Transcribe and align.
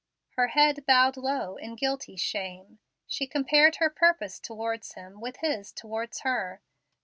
Her 0.29 0.47
head 0.47 0.83
bowed 0.87 1.15
low 1.15 1.57
in 1.57 1.75
guilty 1.75 2.15
shame. 2.15 2.79
She 3.05 3.27
compared 3.27 3.75
her 3.75 3.91
purpose 3.91 4.39
towards 4.39 4.93
him 4.93 5.19
with 5.21 5.35
his 5.41 5.71
towards 5.71 6.21
her. 6.21 6.59